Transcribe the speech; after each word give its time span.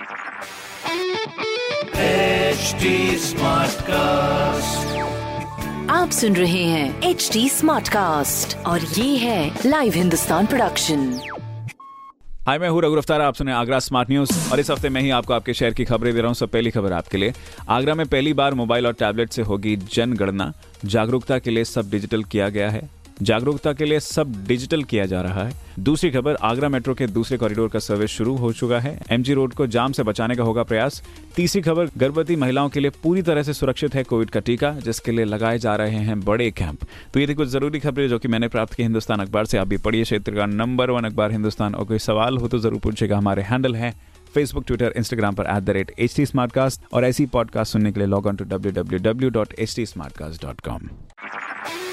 HD 0.00 0.06
Smartcast. 3.24 4.86
आप 5.90 6.10
सुन 6.10 6.36
रहे 6.36 6.62
हैं 6.64 7.02
एच 7.02 7.28
डी 7.32 7.48
स्मार्ट 7.48 7.88
कास्ट 7.88 8.56
और 8.66 8.80
ये 8.80 9.16
है 9.16 9.60
लाइव 9.66 9.92
हिंदुस्तान 9.92 10.46
प्रोडक्शन 10.46 11.20
हाय, 12.46 12.58
मैं 12.58 12.68
हूँ 12.68 12.82
रघु 12.82 12.96
अफ्तार 12.96 13.20
आप 13.20 13.34
सुने 13.34 13.52
आगरा 13.52 13.78
स्मार्ट 13.78 14.10
न्यूज़ 14.10 14.52
और 14.52 14.60
इस 14.60 14.70
हफ़्ते 14.70 14.88
मैं 14.88 15.00
ही 15.00 15.10
आपको 15.10 15.34
आपके 15.34 15.54
शहर 15.54 15.74
की 15.74 15.84
खबरें 15.84 16.12
दे 16.14 16.20
रहा 16.20 16.28
हूँ। 16.28 16.34
सब 16.34 16.48
पहली 16.48 16.70
खबर 16.70 16.92
आपके 16.92 17.18
लिए। 17.18 17.32
आगरा 17.68 17.94
में 17.94 18.06
पहली 18.06 18.32
बार 18.32 18.54
मोबाइल 18.54 18.86
और 18.86 18.92
टैबलेट 18.92 19.30
से 19.30 19.42
होगी 19.42 19.76
जनगणना। 19.76 20.52
जागरूकता 20.84 21.38
के 21.38 21.50
लिए 21.50 21.64
सब 21.64 21.90
डिजिटल 21.90 22.24
किया 22.24 22.48
गया 22.48 22.70
है। 22.70 22.99
जागरूकता 23.22 23.72
के 23.72 23.84
लिए 23.84 24.00
सब 24.00 24.32
डिजिटल 24.46 24.82
किया 24.82 25.04
जा 25.06 25.20
रहा 25.22 25.44
है। 25.44 25.52
दूसरी 25.78 26.10
खबर, 26.10 26.34
आगरा 26.34 26.68
मेट्रो 26.68 26.94
के 26.94 27.06
दूसरे 27.06 27.38
कॉरिडोर 27.38 27.68
का 27.68 27.78
सर्विस 27.78 28.10
शुरू 28.10 28.34
हो 28.36 28.52
चुका 28.52 28.78
है। 28.80 28.98
एमजी 29.10 29.34
रोड 29.34 29.54
को 29.54 29.66
जाम 29.66 29.92
से 29.92 30.02
बचाने 30.02 30.34
का 30.36 30.42
होगा 30.42 30.62
प्रयास। 30.62 31.02
तीसरी 31.36 31.62
खबर, 31.62 31.90
गर्भवती 31.98 32.36
महिलाओं 32.36 32.68
के 32.68 32.80
लिए 32.80 32.90
पूरी 33.02 33.22
तरह 33.22 33.42
से 33.42 33.52
सुरक्षित 33.52 33.94
है 33.94 34.02
कोविड 34.04 34.30
का 34.30 34.40
टीका, 34.40 34.72
जिसके 34.74 35.12
लिए 35.12 35.24
लगाए 35.24 35.58
जा 35.58 35.76
रहे 35.76 35.98
हैं 35.98 36.20
बड़े 36.20 36.50
कैंप। 36.50 36.84
तो 37.14 37.20
ये 37.20 37.26
थी 37.26 37.34
कुछ 37.34 37.48
ज़रूरी 37.48 37.80
खबरें 37.80 38.08
जो 38.08 38.18
कि 38.18 38.28
मैंने 38.28 38.48
प्राप्त 38.48 38.74
की 38.74 38.82
हिंदुस्तान 38.82 39.20
अखबार 39.20 39.46
से। 39.46 39.58
आप 39.58 39.68
भी 39.68 39.76
पढ़िए 39.78 40.02
क्षेत्र 40.02 40.34
का 40.34 40.46
नंबर 40.46 40.90
वन 40.90 41.04
अखबार 41.04 41.32
हिंदुस्तान। 41.32 41.74
और 41.74 41.84
कोई 41.84 41.98
सवाल 42.00 42.38
हो 42.38 42.48
तो 42.48 42.58
ज़रूर 42.58 42.80
पूछेगा 42.80 43.18
हमारे 43.18 43.42
हैंडल 43.42 43.76
है 43.76 43.94
फेसबुक 44.34 44.64
ट्विटर 44.66 44.92
इंस्टाग्राम 44.96 45.34
पर 45.34 45.46
at 45.46 45.62
the 45.62 45.70
rate 45.70 45.92
H 45.98 46.16
T 46.16 46.24
और 46.92 47.04
ऐसी 47.04 47.26
पॉडकास्ट 47.28 47.72
सुनने 47.72 47.92
के 47.92 48.00
लिए 48.00 48.08
log 48.08 48.26
on 48.26 48.36
to 48.36 48.44
W 48.46 48.72
W 48.72 48.98
W 49.02 49.30
dot 49.30 49.54
H 49.58 49.76
T 49.76 49.84